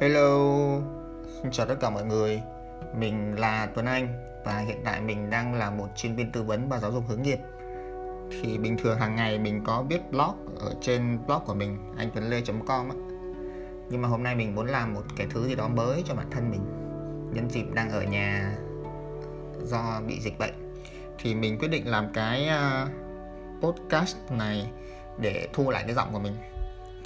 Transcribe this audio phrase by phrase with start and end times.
[0.00, 0.38] Hello,
[1.42, 2.42] xin chào tất cả mọi người.
[2.98, 4.08] Mình là Tuấn Anh
[4.44, 7.22] và hiện tại mình đang là một chuyên viên tư vấn và giáo dục hướng
[7.22, 7.38] nghiệp.
[8.30, 12.40] Thì bình thường hàng ngày mình có viết blog ở trên blog của mình anhtuanle
[12.66, 12.96] com á.
[13.90, 16.30] Nhưng mà hôm nay mình muốn làm một cái thứ gì đó mới cho bản
[16.30, 16.64] thân mình.
[17.34, 18.56] Nhân dịp đang ở nhà
[19.62, 20.74] do bị dịch bệnh
[21.18, 22.86] thì mình quyết định làm cái ờ,
[23.60, 24.70] podcast này
[25.18, 26.34] để thu lại cái giọng của mình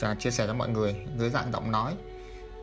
[0.01, 1.95] và chia sẻ cho mọi người dưới dạng giọng nói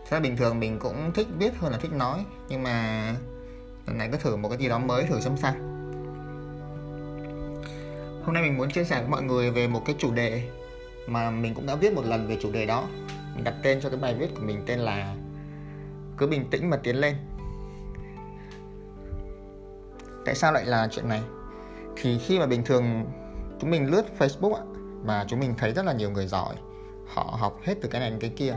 [0.09, 3.05] ra bình thường mình cũng thích viết hơn là thích nói, Nhưng mà
[3.88, 5.53] lần này cứ thử một cái gì đó mới thử xem sao.
[8.23, 10.49] Hôm nay mình muốn chia sẻ với mọi người về một cái chủ đề
[11.07, 12.88] Mà mình cũng đã viết một lần về chủ đề đó.
[13.35, 15.16] Mình đặt tên cho cái bài viết của mình tên là
[16.17, 17.16] Cứ bình tĩnh mà tiến lên.
[20.25, 21.21] Tại sao lại là chuyện này?
[21.95, 23.05] Thì khi mà bình thường
[23.59, 24.58] chúng mình lướt Facebook
[25.03, 26.55] Mà chúng mình thấy rất là nhiều người giỏi,
[27.08, 28.55] Họ học hết từ cái này đến cái kia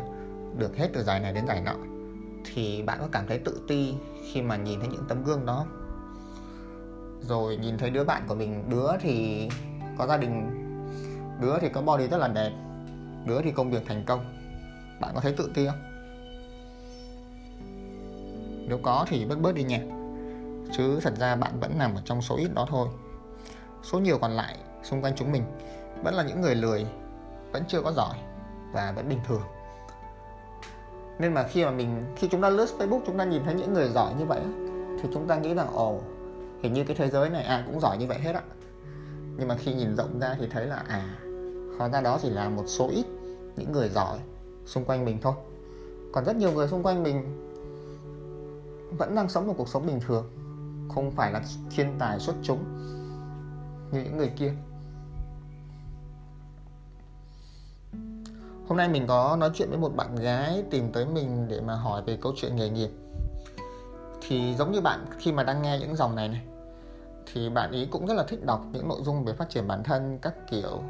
[0.56, 1.75] được hết từ giải này đến giải nọ,
[2.45, 3.95] thì bạn có cảm thấy tự ti
[4.33, 5.67] khi mà nhìn thấy những tấm gương đó
[7.20, 9.48] rồi nhìn thấy đứa bạn của mình, đứa thì
[9.98, 10.51] có gia đình,
[11.41, 12.53] đứa thì có body rất là đẹp,
[13.27, 14.37] đứa thì công việc thành công.
[15.01, 15.78] Bạn có thấy tự ti không?
[18.69, 19.81] Nếu có thì bớt bớt đi nhé
[20.73, 22.89] chứ thật ra bạn vẫn nằm ở trong số ít đó thôi.
[23.83, 25.43] Số nhiều còn lại xung quanh chúng mình
[26.05, 26.87] vẫn là những người lười,
[27.53, 28.17] vẫn chưa có giỏi
[28.73, 29.43] và vẫn bình thường
[31.21, 33.75] nên mà khi mà mình, khi chúng ta lướt Facebook, chúng ta nhìn thấy những
[33.75, 34.41] người giỏi như vậy
[35.03, 36.01] thì chúng ta nghĩ rằng ồ,
[36.62, 38.43] hình như cái thế giới này ai cũng giỏi như vậy hết á.
[39.37, 41.17] Nhưng mà khi nhìn rộng ra thì thấy là à
[41.79, 43.07] hóa ra đó chỉ là một số ít
[43.57, 44.19] những người giỏi
[44.67, 45.35] xung quanh mình thôi.
[46.12, 47.47] Còn rất nhiều người xung quanh mình
[48.99, 50.31] vẫn đang sống một cuộc sống bình thường,
[50.95, 51.43] không phải là
[51.77, 52.65] thiên tài xuất chúng
[53.93, 54.53] như những người kia.
[58.71, 61.75] Hôm nay mình có nói chuyện với một bạn gái tìm tới mình để mà
[61.75, 62.91] hỏi về câu chuyện nghề nghiệp.
[64.28, 66.43] Thì giống như bạn, khi mà đang nghe những dòng này này,
[67.33, 69.83] Thì bạn ý cũng rất là thích đọc những nội dung về phát triển bản
[69.83, 70.83] thân, các kiểu.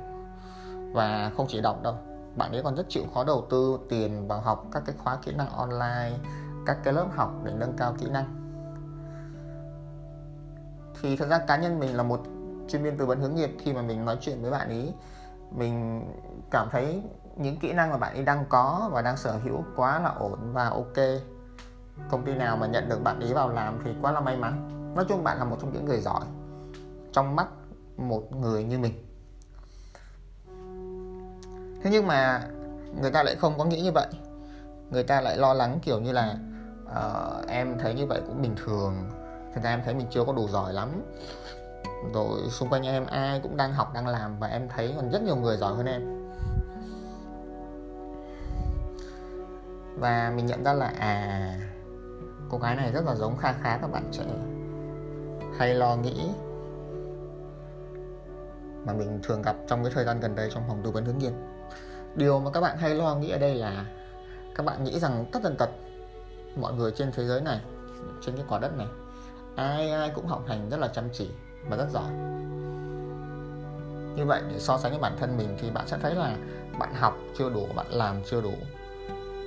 [0.92, 1.94] Và không chỉ đọc đâu,
[2.36, 5.32] Bạn ấy còn rất chịu khó đầu tư tiền vào học các cái khóa kỹ
[5.32, 6.12] năng online,
[6.66, 8.26] Các cái lớp học để nâng cao kỹ năng.
[11.02, 12.20] Thì thật ra cá nhân mình là một
[12.68, 14.92] chuyên viên tư vấn hướng nghiệp, Khi mà mình nói chuyện với bạn ý,
[15.50, 16.04] Mình
[16.50, 17.02] cảm thấy
[17.40, 20.38] những kỹ năng mà bạn ấy đang có và đang sở hữu quá là ổn
[20.52, 20.96] và ok.
[22.10, 24.68] Công ty nào mà nhận được bạn ấy vào làm thì quá là may mắn.
[24.94, 26.24] Nói chung bạn là một trong những người giỏi
[27.12, 27.46] trong mắt
[27.96, 29.06] một người như mình.
[31.82, 32.42] Thế nhưng mà
[33.00, 34.06] người ta lại không có nghĩ như vậy.
[34.90, 36.34] Người ta lại lo lắng kiểu như là
[36.84, 39.10] uh, em thấy như vậy cũng bình thường.
[39.54, 40.88] Thật ra em thấy mình chưa có đủ giỏi lắm.
[42.14, 45.22] Rồi xung quanh em ai cũng đang học đang làm và em thấy còn rất
[45.22, 46.19] nhiều người giỏi hơn em.
[50.00, 51.54] Và mình nhận ra là à
[52.50, 54.24] cô gái này rất là giống kha khá các bạn trẻ.
[55.58, 56.30] Hay lo nghĩ
[58.86, 61.18] mà mình thường gặp trong cái thời gian gần đây trong phòng tư vấn hướng
[61.18, 61.32] nghiệp.
[62.16, 63.84] Điều mà các bạn hay lo nghĩ ở đây là
[64.54, 65.70] các bạn nghĩ rằng tất tần tật
[66.56, 67.60] mọi người trên thế giới này,
[68.22, 68.86] trên cái quả đất này,
[69.56, 71.30] ai ai cũng học hành rất là chăm chỉ
[71.68, 72.10] và rất giỏi.
[74.16, 76.36] Như vậy để so sánh với bản thân mình thì bạn sẽ thấy là
[76.78, 78.52] bạn học chưa đủ, bạn làm chưa đủ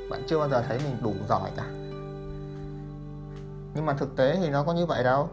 [0.09, 1.65] bạn chưa bao giờ thấy mình đủ giỏi cả.
[3.75, 5.29] Nhưng mà thực tế thì nó có như vậy đâu.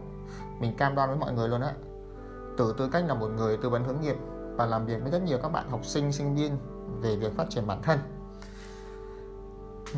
[0.61, 1.73] Mình cam đoan với mọi người luôn á.
[2.57, 4.17] Từ tư cách là một người tư vấn hướng nghiệp
[4.57, 6.57] và làm việc với rất nhiều các bạn học sinh sinh viên
[7.01, 7.99] về việc phát triển bản thân,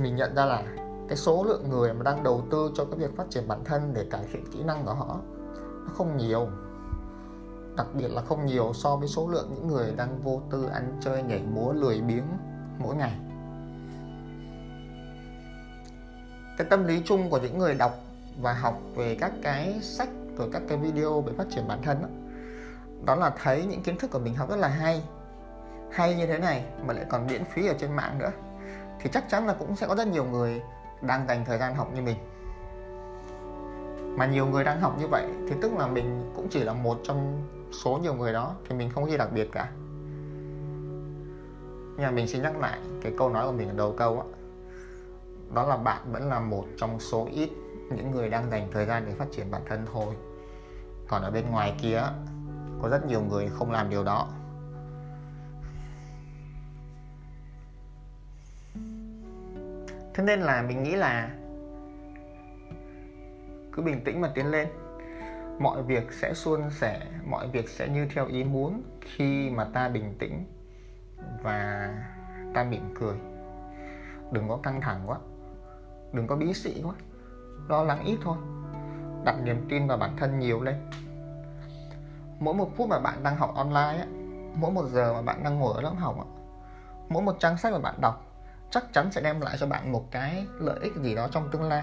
[0.00, 0.62] mình nhận ra là
[1.08, 3.94] cái số lượng người mà đang đầu tư cho cái việc phát triển bản thân
[3.94, 5.20] để cải thiện kỹ năng của họ,
[5.84, 6.48] nó không nhiều.
[7.76, 10.98] Đặc biệt là không nhiều so với số lượng những người đang vô tư ăn
[11.00, 12.24] chơi, nhảy múa, lười biếng
[12.78, 13.20] mỗi ngày.
[16.58, 17.98] Cái tâm lý chung của những người đọc
[18.40, 22.02] và học về các cái sách rồi các cái video về phát triển bản thân
[22.02, 22.08] đó,
[23.04, 25.02] đó là thấy những kiến thức của mình học rất là hay.
[25.92, 28.30] Hay như thế này mà lại còn miễn phí ở trên mạng nữa.
[29.00, 30.62] Thì chắc chắn là cũng sẽ có rất nhiều người
[31.02, 32.16] đang dành thời gian học như mình.
[34.18, 36.98] Mà nhiều người đang học như vậy thì tức là mình cũng chỉ là một
[37.04, 37.48] trong
[37.84, 39.68] số nhiều người đó thì mình không có gì đặc biệt cả.
[41.96, 44.41] Nhưng mà mình xin nhắc lại cái câu nói của mình ở đầu câu á
[45.54, 47.50] đó là bạn vẫn là một trong số ít
[47.90, 50.14] những người đang dành thời gian để phát triển bản thân thôi.
[51.08, 52.02] Còn ở bên ngoài kia,
[52.82, 54.28] có rất nhiều người không làm điều đó.
[60.14, 61.30] Thế nên là mình nghĩ là
[63.72, 64.68] cứ bình tĩnh mà tiến lên.
[65.58, 69.88] Mọi việc sẽ suôn sẻ, mọi việc sẽ như theo ý muốn khi mà ta
[69.88, 70.44] bình tĩnh
[71.42, 71.90] và
[72.54, 73.14] ta mỉm cười.
[74.32, 75.18] Đừng có căng thẳng quá
[76.12, 76.94] đừng có bí sĩ quá.
[77.68, 78.36] Lo lắng ít thôi.
[79.24, 80.74] Đặt niềm tin vào bản thân nhiều lên.
[82.40, 84.06] Mỗi một phút mà bạn đang học online á,
[84.54, 86.24] mỗi một giờ mà bạn đang ngồi ở lớp học á,
[87.08, 88.24] mỗi một trang sách mà bạn đọc
[88.70, 91.62] chắc chắn sẽ đem lại cho bạn một cái lợi ích gì đó trong tương
[91.62, 91.82] lai.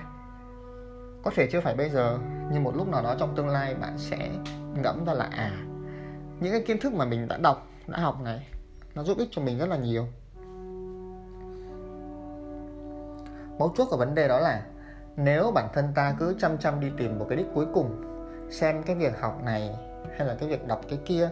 [1.24, 2.18] Có thể chưa phải bây giờ
[2.52, 4.30] nhưng một lúc nào đó trong tương lai bạn sẽ
[4.76, 5.52] ngẫm ra là à
[6.40, 8.48] những cái kiến thức mà mình đã đọc đã học này
[8.96, 10.08] nó giúp ích cho mình rất là nhiều.
[13.60, 14.62] Mấu chốt của vấn đề đó là
[15.16, 18.04] nếu bản thân ta cứ chăm chăm đi tìm một cái đích cuối cùng
[18.52, 19.76] xem cái việc học này
[20.18, 21.30] hay là cái việc đọc cái kia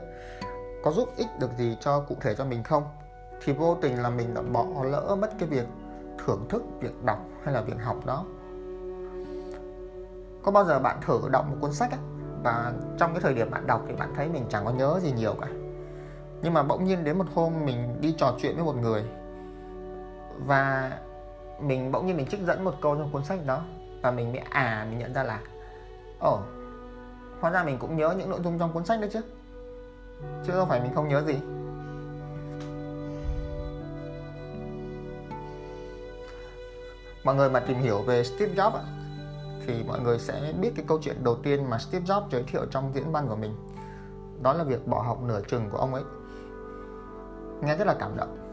[0.83, 2.83] có giúp ích được gì cho cụ thể cho mình không
[3.43, 5.65] thì vô tình là mình đã bỏ lỡ mất cái việc
[6.25, 8.25] thưởng thức việc đọc hay là việc học đó.
[10.43, 11.99] Có bao giờ bạn thử đọc một cuốn sách ấy,
[12.43, 15.11] và trong cái thời điểm bạn đọc thì bạn thấy mình chẳng có nhớ gì
[15.11, 15.47] nhiều cả.
[16.41, 19.03] Nhưng mà bỗng nhiên đến một hôm mình đi trò chuyện với một người
[20.45, 20.91] và
[21.59, 23.63] mình bỗng nhiên mình trích dẫn một câu trong cuốn sách đó
[24.01, 25.39] và mình mới à mình nhận ra là
[26.19, 26.41] ồ oh,
[27.41, 29.21] hóa ra mình cũng nhớ những nội dung trong cuốn sách đấy chứ.
[30.45, 31.39] Chứ không phải mình không nhớ gì.
[37.23, 38.79] Mọi người mà tìm hiểu về Steve Jobs
[39.65, 42.65] thì mọi người sẽ biết cái câu chuyện đầu tiên mà Steve Jobs giới thiệu
[42.71, 43.55] trong diễn văn của mình.
[44.41, 46.03] Đó là việc bỏ học nửa chừng của ông ấy.
[47.61, 48.46] Nghe rất là cảm động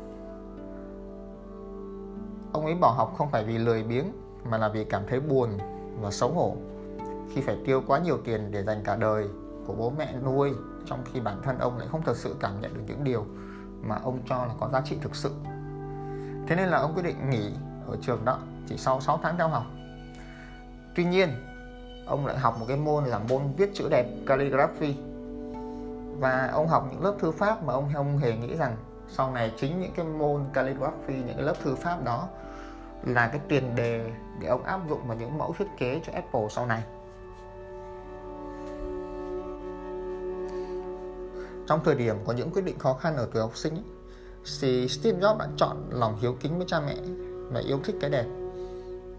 [2.54, 4.04] ông ấy bỏ học không phải vì lười biếng,
[4.44, 5.50] mà là vì cảm thấy buồn
[6.00, 6.56] và xấu hổ.
[7.32, 9.28] Khi phải tiêu quá nhiều tiền để dành cả đời
[9.66, 10.52] của bố mẹ nuôi,
[10.86, 13.26] trong khi bản thân ông lại không thật sự cảm nhận được những điều
[13.82, 15.30] mà ông cho là có giá trị thực sự.
[16.46, 17.50] Thế nên là ông quyết định nghỉ
[17.88, 19.64] ở trường đó chỉ sau 6 tháng theo học.
[20.94, 21.28] Tuy nhiên,
[22.06, 24.96] ông lại học một cái môn là môn viết chữ đẹp, calligraphy.
[26.18, 28.76] Và ông học những lớp thư pháp mà ông không hề nghĩ rằng
[29.08, 32.28] sau này chính những cái môn calligraphy, những cái lớp thư pháp đó
[33.04, 34.10] là cái tiền đề
[34.40, 36.82] để ông áp dụng vào những mẫu thiết kế cho Apple sau này.
[41.66, 43.74] Trong thời điểm có những quyết định khó khăn ở tuổi học sinh
[44.60, 46.96] thì Steve Jobs đã chọn lòng hiếu kính với cha mẹ
[47.52, 48.26] và yêu thích cái đẹp,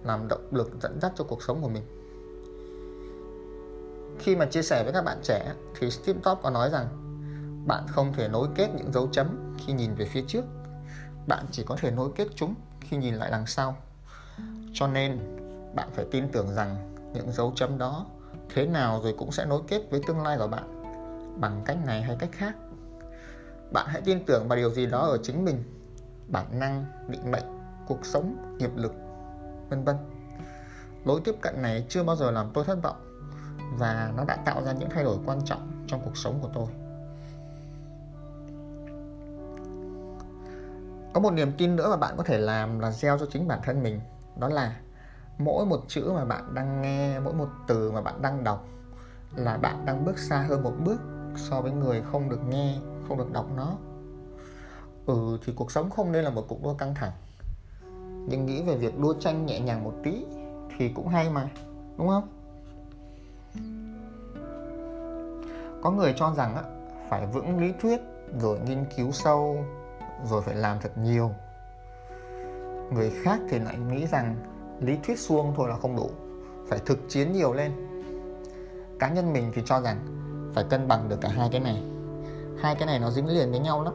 [0.03, 1.83] làm động lực dẫn dắt cho cuộc sống của mình.
[4.19, 6.87] Khi mà chia sẻ với các bạn trẻ, thì Steve Jobs có nói rằng
[7.67, 10.45] bạn không thể nối kết những dấu chấm khi nhìn về phía trước.
[11.27, 13.75] Bạn chỉ có thể nối kết chúng khi nhìn lại đằng sau.
[14.73, 15.19] Cho nên,
[15.75, 18.05] bạn phải tin tưởng rằng những dấu chấm đó
[18.55, 20.81] thế nào rồi cũng sẽ nối kết với tương lai của bạn.
[21.41, 22.55] Bằng cách này hay cách khác,
[23.71, 25.63] bạn hãy tin tưởng vào điều gì đó ở chính mình.
[26.27, 27.43] Bản năng, định mệnh,
[27.87, 28.93] cuộc sống, nghiệp lực,
[29.69, 29.95] vân vân.
[31.05, 32.95] Lối tiếp cận này chưa bao giờ làm tôi thất vọng
[33.77, 36.84] và nó đã tạo ra những thay đổi quan trọng trong cuộc sống của tôi.
[41.15, 43.59] Có một niềm tin nữa mà bạn có thể làm là gieo cho chính bản
[43.63, 43.99] thân mình.
[44.39, 44.75] Đó là
[45.37, 48.65] mỗi một chữ mà bạn đang nghe mỗi một từ mà bạn đang đọc
[49.35, 51.01] là bạn đang bước xa hơn một bước
[51.35, 52.75] so với người không được nghe
[53.07, 53.73] không được đọc nó.
[55.05, 57.11] Ừ thì cuộc sống không nên là một cuộc đua căng thẳng.
[58.27, 60.25] Nhưng nghĩ về việc đua tranh nhẹ nhàng một tí
[60.77, 61.49] thì cũng hay mà
[61.97, 62.27] đúng không?
[65.81, 66.63] Có người cho rằng á,
[67.09, 68.01] phải vững lý thuyết
[68.39, 69.65] rồi nghiên cứu sâu
[70.25, 71.31] rồi phải làm thật nhiều.
[72.93, 74.35] Người khác thì lại nghĩ rằng
[74.81, 76.09] lý thuyết suông thôi là không đủ,
[76.67, 77.71] phải thực chiến nhiều lên.
[78.99, 79.99] Cá nhân mình thì cho rằng
[80.55, 81.83] phải cân bằng được cả hai cái này.
[82.61, 83.93] Hai cái này nó dính liền với nhau lắm.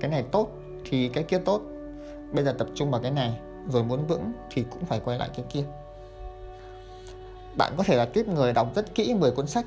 [0.00, 0.48] Cái này tốt
[0.84, 1.60] thì cái kia tốt.
[2.32, 5.30] Bây giờ tập trung vào cái này, rồi muốn vững thì cũng phải quay lại
[5.36, 5.64] cái kia.
[7.56, 9.66] Bạn có thể là tiếp người đọc rất kỹ 10 cuốn sách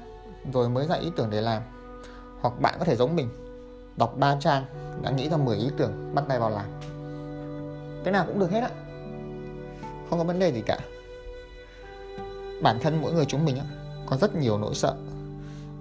[0.54, 1.64] rồi mới ra ý tưởng để làm,
[2.42, 3.30] hoặc bạn có thể giống mình
[4.00, 4.66] đọc 3 trang
[5.02, 6.66] đã nghĩ ra 10 ý tưởng bắt tay vào làm.
[8.04, 8.70] Cái nào cũng được hết á.
[10.10, 10.80] Không có vấn đề gì cả.
[12.62, 13.66] Bản thân mỗi người chúng mình á,
[14.06, 14.96] có rất nhiều nỗi sợ.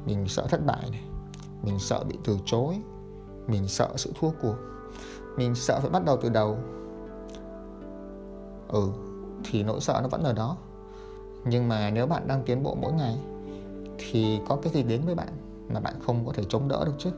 [0.07, 1.03] Mình sợ thất bại này
[1.63, 2.81] mình sợ bị từ chối
[3.47, 4.55] mình sợ sự thua cuộc
[5.37, 6.59] mình sợ phải bắt đầu từ đầu.
[8.69, 8.89] Ừ
[9.45, 10.57] thì nỗi sợ nó vẫn ở đó.
[11.45, 13.19] Nhưng mà nếu bạn đang tiến bộ mỗi ngày
[13.99, 15.29] thì có cái gì đến với bạn
[15.69, 17.11] mà bạn không có thể chống đỡ được chứ?